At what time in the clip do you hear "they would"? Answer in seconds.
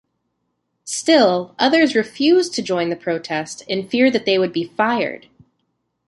4.25-4.51